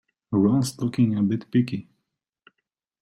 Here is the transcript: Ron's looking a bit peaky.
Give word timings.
Ron's 0.31 0.79
looking 0.79 1.15
a 1.15 1.21
bit 1.21 1.51
peaky. 1.51 1.87